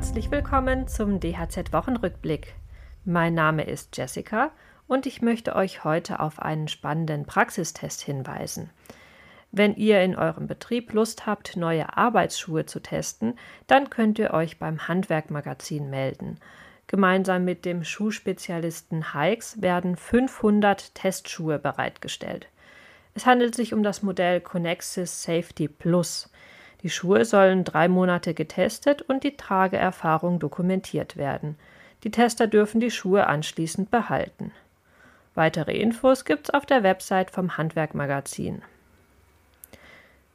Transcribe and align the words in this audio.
Herzlich 0.00 0.30
willkommen 0.30 0.88
zum 0.88 1.20
DHZ 1.20 1.74
Wochenrückblick. 1.74 2.54
Mein 3.04 3.34
Name 3.34 3.64
ist 3.64 3.94
Jessica 3.98 4.50
und 4.88 5.04
ich 5.04 5.20
möchte 5.20 5.54
euch 5.54 5.84
heute 5.84 6.20
auf 6.20 6.40
einen 6.40 6.68
spannenden 6.68 7.26
Praxistest 7.26 8.00
hinweisen. 8.00 8.70
Wenn 9.52 9.76
ihr 9.76 10.00
in 10.00 10.16
eurem 10.16 10.46
Betrieb 10.46 10.94
Lust 10.94 11.26
habt, 11.26 11.54
neue 11.54 11.98
Arbeitsschuhe 11.98 12.64
zu 12.64 12.80
testen, 12.80 13.34
dann 13.66 13.90
könnt 13.90 14.18
ihr 14.18 14.32
euch 14.32 14.58
beim 14.58 14.88
Handwerkmagazin 14.88 15.90
melden. 15.90 16.40
Gemeinsam 16.86 17.44
mit 17.44 17.66
dem 17.66 17.84
Schuhspezialisten 17.84 19.12
Hikes 19.12 19.60
werden 19.60 19.96
500 19.96 20.94
Testschuhe 20.94 21.58
bereitgestellt. 21.58 22.48
Es 23.12 23.26
handelt 23.26 23.54
sich 23.54 23.74
um 23.74 23.82
das 23.82 24.02
Modell 24.02 24.40
Connexis 24.40 25.22
Safety 25.22 25.68
Plus. 25.68 26.30
Die 26.82 26.90
Schuhe 26.90 27.24
sollen 27.24 27.64
drei 27.64 27.88
Monate 27.88 28.32
getestet 28.32 29.02
und 29.02 29.22
die 29.22 29.36
Trageerfahrung 29.36 30.38
dokumentiert 30.38 31.16
werden. 31.16 31.56
Die 32.04 32.10
Tester 32.10 32.46
dürfen 32.46 32.80
die 32.80 32.90
Schuhe 32.90 33.26
anschließend 33.26 33.90
behalten. 33.90 34.52
Weitere 35.34 35.76
Infos 35.76 36.24
gibt's 36.24 36.50
auf 36.50 36.64
der 36.64 36.82
Website 36.82 37.30
vom 37.30 37.56
Handwerkmagazin. 37.56 38.62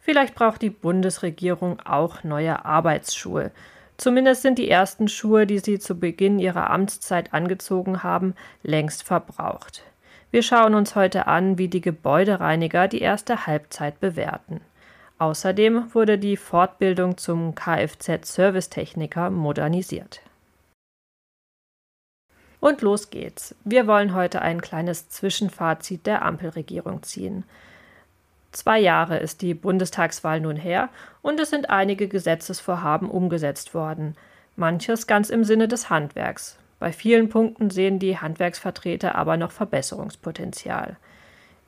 Vielleicht 0.00 0.34
braucht 0.34 0.62
die 0.62 0.70
Bundesregierung 0.70 1.78
auch 1.80 2.24
neue 2.24 2.64
Arbeitsschuhe. 2.64 3.52
Zumindest 3.96 4.42
sind 4.42 4.58
die 4.58 4.68
ersten 4.68 5.06
Schuhe, 5.06 5.46
die 5.46 5.60
sie 5.60 5.78
zu 5.78 5.94
Beginn 5.94 6.40
ihrer 6.40 6.70
Amtszeit 6.70 7.32
angezogen 7.32 8.02
haben, 8.02 8.34
längst 8.64 9.04
verbraucht. 9.04 9.84
Wir 10.32 10.42
schauen 10.42 10.74
uns 10.74 10.96
heute 10.96 11.28
an, 11.28 11.56
wie 11.56 11.68
die 11.68 11.82
Gebäudereiniger 11.82 12.88
die 12.88 13.00
erste 13.00 13.46
Halbzeit 13.46 14.00
bewerten. 14.00 14.60
Außerdem 15.22 15.94
wurde 15.94 16.18
die 16.18 16.36
Fortbildung 16.36 17.16
zum 17.16 17.54
Kfz-Servicetechniker 17.54 19.30
modernisiert. 19.30 20.20
Und 22.58 22.82
los 22.82 23.08
geht's. 23.08 23.54
Wir 23.62 23.86
wollen 23.86 24.16
heute 24.16 24.42
ein 24.42 24.60
kleines 24.60 25.10
Zwischenfazit 25.10 26.08
der 26.08 26.24
Ampelregierung 26.24 27.04
ziehen. 27.04 27.44
Zwei 28.50 28.80
Jahre 28.80 29.18
ist 29.18 29.42
die 29.42 29.54
Bundestagswahl 29.54 30.40
nun 30.40 30.56
her 30.56 30.88
und 31.22 31.38
es 31.38 31.50
sind 31.50 31.70
einige 31.70 32.08
Gesetzesvorhaben 32.08 33.08
umgesetzt 33.08 33.74
worden. 33.74 34.16
Manches 34.56 35.06
ganz 35.06 35.30
im 35.30 35.44
Sinne 35.44 35.68
des 35.68 35.88
Handwerks. 35.88 36.58
Bei 36.80 36.92
vielen 36.92 37.28
Punkten 37.28 37.70
sehen 37.70 38.00
die 38.00 38.18
Handwerksvertreter 38.18 39.14
aber 39.14 39.36
noch 39.36 39.52
Verbesserungspotenzial. 39.52 40.96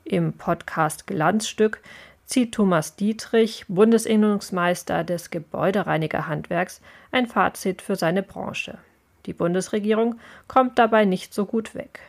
Im 0.03 0.33
Podcast 0.33 1.07
Glanzstück 1.07 1.79
zieht 2.25 2.53
Thomas 2.53 2.95
Dietrich, 2.95 3.65
Bundesinnungsmeister 3.67 5.03
des 5.03 5.29
Gebäudereinigerhandwerks, 5.29 6.81
ein 7.11 7.27
Fazit 7.27 7.81
für 7.81 7.95
seine 7.95 8.23
Branche. 8.23 8.79
Die 9.25 9.33
Bundesregierung 9.33 10.19
kommt 10.47 10.77
dabei 10.77 11.05
nicht 11.05 11.33
so 11.33 11.45
gut 11.45 11.75
weg. 11.75 11.99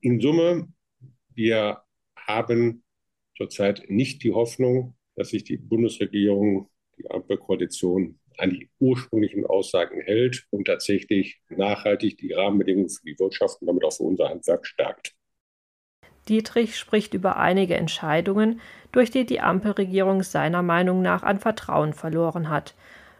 In 0.00 0.20
Summe, 0.20 0.68
wir 1.34 1.82
haben 2.16 2.82
zurzeit 3.36 3.84
nicht 3.88 4.22
die 4.22 4.32
Hoffnung, 4.32 4.94
dass 5.16 5.30
sich 5.30 5.44
die 5.44 5.56
Bundesregierung, 5.56 6.70
die 6.98 7.10
Ampelkoalition 7.10 8.18
an 8.38 8.50
die 8.50 8.70
ursprünglichen 8.78 9.44
Aussagen 9.46 10.00
hält 10.00 10.46
und 10.50 10.66
tatsächlich 10.66 11.40
nachhaltig 11.48 12.18
die 12.18 12.32
Rahmenbedingungen 12.32 12.88
für 12.88 13.04
die 13.04 13.18
Wirtschaft 13.18 13.60
und 13.60 13.66
damit 13.66 13.84
auch 13.84 13.92
für 13.92 14.04
unser 14.04 14.28
Handwerk 14.28 14.66
stärkt. 14.66 15.14
Dietrich 16.28 16.76
spricht 16.76 17.14
über 17.14 17.36
einige 17.38 17.74
Entscheidungen, 17.74 18.60
durch 18.92 19.10
die 19.10 19.24
die 19.24 19.40
Ampelregierung 19.40 20.22
seiner 20.22 20.62
Meinung 20.62 21.02
nach 21.02 21.22
an 21.22 21.38
Vertrauen 21.38 21.92
verloren 21.92 22.48
hat, 22.48 22.74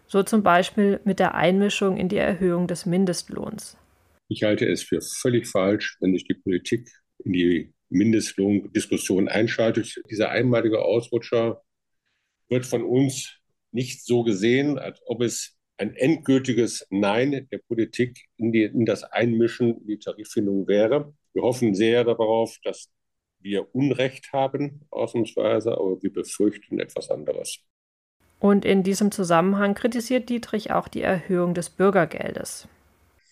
so 0.06 0.22
zum 0.22 0.42
Beispiel 0.42 1.00
mit 1.04 1.18
der 1.18 1.34
Einmischung 1.34 1.96
in 1.96 2.08
die 2.08 2.16
Erhöhung 2.16 2.66
des 2.66 2.86
Mindestlohns. 2.86 3.76
Ich 4.28 4.42
halte 4.42 4.66
es 4.66 4.82
für 4.82 5.00
völlig 5.00 5.46
falsch, 5.48 5.96
wenn 6.00 6.12
sich 6.12 6.24
die 6.24 6.34
Politik 6.34 6.88
in 7.24 7.32
die 7.32 7.72
Mindestlohndiskussion 7.88 9.28
einschaltet. 9.28 10.00
Dieser 10.10 10.30
einmalige 10.30 10.82
Ausrutscher 10.82 11.62
wird 12.48 12.66
von 12.66 12.82
uns 12.82 13.38
nicht 13.72 14.04
so 14.04 14.22
gesehen, 14.22 14.78
als 14.78 15.00
ob 15.06 15.22
es 15.22 15.56
ein 15.78 15.94
endgültiges 15.94 16.86
Nein 16.90 17.48
der 17.50 17.58
Politik 17.58 18.18
in, 18.36 18.52
die, 18.52 18.64
in 18.64 18.84
das 18.84 19.04
Einmischen 19.04 19.78
in 19.80 19.86
die 19.86 19.98
Tariffindung 19.98 20.66
wäre. 20.66 21.14
Wir 21.32 21.42
hoffen 21.42 21.74
sehr 21.74 22.04
darauf, 22.04 22.56
dass 22.64 22.90
wir 23.40 23.74
Unrecht 23.74 24.32
haben, 24.32 24.80
ausnahmsweise, 24.90 25.72
aber 25.72 26.02
wir 26.02 26.12
befürchten 26.12 26.80
etwas 26.80 27.10
anderes. 27.10 27.60
Und 28.40 28.64
in 28.64 28.82
diesem 28.82 29.10
Zusammenhang 29.10 29.74
kritisiert 29.74 30.28
Dietrich 30.28 30.70
auch 30.70 30.88
die 30.88 31.02
Erhöhung 31.02 31.54
des 31.54 31.70
Bürgergeldes. 31.70 32.68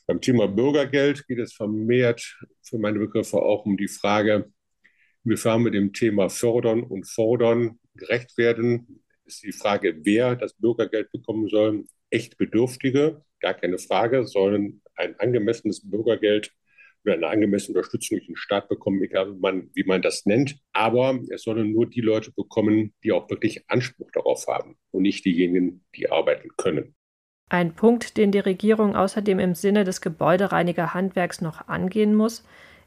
Beim 0.07 0.21
Thema 0.21 0.47
Bürgergeld 0.47 1.27
geht 1.27 1.39
es 1.39 1.53
vermehrt 1.53 2.39
für 2.63 2.79
meine 2.79 2.99
Begriffe 2.99 3.39
auch 3.39 3.65
um 3.65 3.77
die 3.77 3.89
Frage, 3.89 4.53
inwiefern 5.25 5.65
wir 5.65 5.71
dem 5.73 5.93
Thema 5.93 6.29
Fördern 6.29 6.83
und 6.83 7.09
Fordern 7.09 7.79
gerecht 7.95 8.37
werden. 8.39 9.03
Ist 9.25 9.43
die 9.43 9.53
Frage, 9.53 9.97
wer 10.03 10.37
das 10.37 10.55
Bürgergeld 10.55 11.11
bekommen 11.11 11.49
soll. 11.49 11.85
Echt 12.11 12.39
Bedürftige, 12.39 13.23
gar 13.41 13.55
keine 13.55 13.79
Frage, 13.79 14.25
sollen 14.27 14.83
ein 14.95 15.19
angemessenes 15.19 15.89
Bürgergeld 15.89 16.53
oder 17.07 17.15
eine 17.15 17.29
angemessene 17.29 17.79
Unterstützung 17.79 18.19
durch 18.19 18.27
den 18.27 18.37
Staat 18.37 18.69
bekommen, 18.69 19.03
egal 19.03 19.33
wie 19.33 19.39
man, 19.39 19.71
wie 19.75 19.85
man 19.85 20.03
das 20.03 20.27
nennt. 20.27 20.59
Aber 20.73 21.21
es 21.31 21.43
sollen 21.43 21.73
nur 21.73 21.89
die 21.89 22.01
Leute 22.01 22.33
bekommen, 22.33 22.93
die 23.05 23.13
auch 23.13 23.31
wirklich 23.31 23.69
Anspruch 23.69 24.11
darauf 24.13 24.47
haben 24.49 24.77
und 24.91 25.03
nicht 25.03 25.25
diejenigen, 25.25 25.85
die 25.95 26.11
arbeiten 26.11 26.51
können. 26.57 26.95
Ein 27.49 27.77
Punkt, 27.77 28.17
den 28.17 28.33
die 28.33 28.41
Regierung 28.41 28.97
außerdem 28.97 29.39
im 29.39 29.55
Sinne 29.55 29.85
des 29.85 30.01
Gebäudereinigerhandwerks 30.01 31.41
noch 31.41 31.69
angehen 31.69 32.15
muss, 32.15 32.45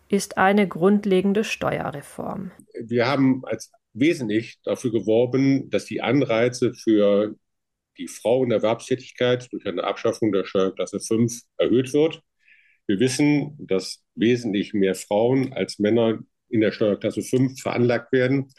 ist 0.09 0.38
eine 0.38 0.68
grundlegende 0.68 1.46
Steuerreform. 1.46 2.51
Wir 2.81 3.07
haben 3.07 3.46
als 3.46 3.72
wesentlich 3.94 4.59
dafür 4.63 4.91
geworben, 4.91 5.69
dass 5.69 5.86
die 5.86 6.01
Anreize 6.01 6.74
für 6.74 7.36
die 7.97 8.07
Frau 8.07 8.44
in 8.44 8.50
der 8.50 8.57
Erwerbstätigkeit 8.57 9.47
durch 9.51 9.66
eine 9.66 9.84
Abschaffung 9.84 10.31
der 10.31 10.46
Steuerklasse 10.46 11.00
5 11.00 11.41
erhöht 11.57 11.94
wird. 11.94 12.22
Wir 12.89 13.00
wissen, 13.00 13.55
dass 13.59 14.03
wesentlich 14.16 14.73
mehr 14.73 14.95
Frauen 14.95 15.53
als 15.53 15.77
Männer 15.77 16.17
in 16.50 16.59
der 16.59 16.72
Steuerklasse 16.72 17.22
5 17.22 17.61
veranlagt 17.61 18.11
werden. 18.11 18.51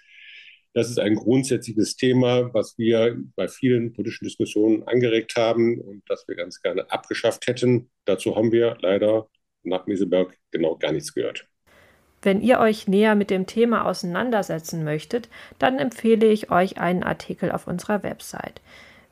Das 0.73 0.89
ist 0.89 1.01
ein 1.01 1.17
grundsätzliches 1.17 1.97
Thema, 1.97 2.55
was 2.55 2.79
wir 2.79 3.19
bei 3.35 3.49
vielen 3.49 3.93
politischen 3.93 4.27
Diskussionen 4.27 4.85
angeregt 4.85 5.35
haben 5.37 5.81
und 5.81 6.05
das 6.07 6.29
wir 6.29 6.37
ganz 6.37 6.63
gerne 6.63 6.89
abgeschafft 6.93 7.49
hätten. 7.49 7.91
Dazu 8.05 8.37
haben 8.37 8.53
wir 8.53 8.79
leider 8.81 9.29
nach 9.65 9.89
Meseberg 9.89 10.39
genau 10.53 10.77
gar 10.77 10.93
nichts 10.93 11.13
gehört. 11.13 11.49
Wenn 12.23 12.41
ihr 12.41 12.61
euch 12.61 12.87
näher 12.87 13.17
mit 13.17 13.31
dem 13.31 13.49
Thema 13.49 13.85
auseinandersetzen 13.85 14.85
möchtet, 14.85 15.29
dann 15.59 15.81
empfehle 15.81 16.31
ich 16.31 16.53
euch 16.53 16.79
einen 16.79 17.03
Artikel 17.03 17.51
auf 17.51 17.67
unserer 17.67 18.05
Website. 18.05 18.61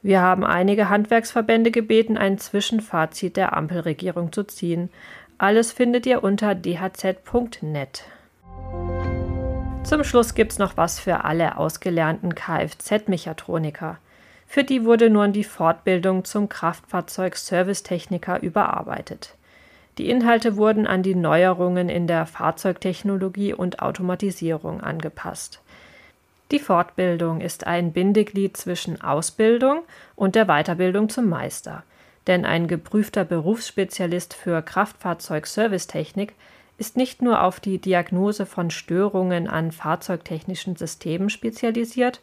Wir 0.02 0.22
haben 0.22 0.44
einige 0.44 0.88
Handwerksverbände 0.88 1.70
gebeten, 1.70 2.16
ein 2.16 2.38
Zwischenfazit 2.38 3.36
der 3.36 3.56
Ampelregierung 3.56 4.32
zu 4.32 4.44
ziehen. 4.44 4.90
Alles 5.38 5.72
findet 5.72 6.06
ihr 6.06 6.22
unter 6.22 6.54
dhz.net. 6.54 8.04
Zum 9.82 10.04
Schluss 10.04 10.34
gibt's 10.34 10.58
noch 10.58 10.76
was 10.76 11.00
für 11.00 11.24
alle 11.24 11.56
ausgelernten 11.56 12.34
Kfz-Mechatroniker. 12.34 13.98
Für 14.46 14.64
die 14.64 14.84
wurde 14.84 15.10
nun 15.10 15.32
die 15.32 15.44
Fortbildung 15.44 16.24
zum 16.24 16.48
Kraftfahrzeug-Servicetechniker 16.48 18.40
überarbeitet. 18.42 19.34
Die 19.98 20.08
Inhalte 20.08 20.56
wurden 20.56 20.86
an 20.86 21.02
die 21.02 21.16
Neuerungen 21.16 21.88
in 21.88 22.06
der 22.06 22.24
Fahrzeugtechnologie 22.24 23.52
und 23.52 23.82
Automatisierung 23.82 24.80
angepasst. 24.80 25.60
Die 26.50 26.58
Fortbildung 26.58 27.42
ist 27.42 27.66
ein 27.66 27.92
Bindeglied 27.92 28.56
zwischen 28.56 29.00
Ausbildung 29.02 29.82
und 30.16 30.34
der 30.34 30.46
Weiterbildung 30.46 31.10
zum 31.10 31.28
Meister. 31.28 31.84
Denn 32.26 32.46
ein 32.46 32.68
geprüfter 32.68 33.24
Berufsspezialist 33.24 34.34
für 34.34 34.62
Kraftfahrzeug-Servicetechnik 34.62 36.34
ist 36.78 36.96
nicht 36.96 37.20
nur 37.20 37.42
auf 37.42 37.60
die 37.60 37.78
Diagnose 37.78 38.46
von 38.46 38.70
Störungen 38.70 39.48
an 39.48 39.72
fahrzeugtechnischen 39.72 40.76
Systemen 40.76 41.28
spezialisiert, 41.28 42.20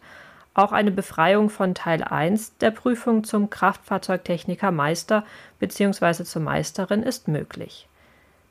auch 0.55 0.71
eine 0.71 0.91
Befreiung 0.91 1.49
von 1.49 1.75
Teil 1.75 2.03
1 2.03 2.57
der 2.57 2.71
Prüfung 2.71 3.25
zum 3.25 3.49
Kraftfahrzeugtechniker 3.49 4.71
Meister 4.71 5.25
bzw. 5.59 6.23
zur 6.23 6.41
Meisterin 6.41 7.03
ist 7.03 7.27
möglich. 7.27 7.87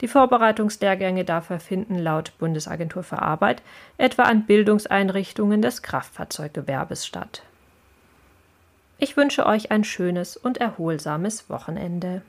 Die 0.04 0.08
Vorbereitungslehrgänge 0.08 1.24
dafür 1.24 1.58
finden 1.58 1.98
laut 1.98 2.36
Bundesagentur 2.36 3.02
für 3.02 3.22
Arbeit 3.22 3.62
etwa 3.96 4.24
an 4.24 4.44
Bildungseinrichtungen 4.44 5.62
des 5.62 5.80
Kraftfahrzeuggewerbes 5.80 7.06
statt. 7.06 7.42
Ich 8.98 9.16
wünsche 9.16 9.46
euch 9.46 9.70
ein 9.70 9.82
schönes 9.82 10.36
und 10.36 10.58
erholsames 10.58 11.48
Wochenende. 11.48 12.20